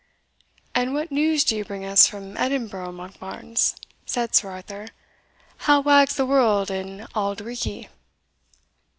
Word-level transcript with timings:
"And 0.73 0.95
what 0.95 1.11
news 1.11 1.43
do 1.43 1.55
you 1.55 1.63
bring 1.63 1.85
us 1.85 2.07
from 2.07 2.35
Edinburgh, 2.35 2.91
Monkbarns?" 2.93 3.75
said 4.03 4.33
Sir 4.33 4.49
Arthur; 4.49 4.87
"how 5.67 5.79
wags 5.79 6.15
the 6.15 6.25
world 6.25 6.71
in 6.71 7.05
Auld 7.13 7.39
Reekie?" 7.39 7.87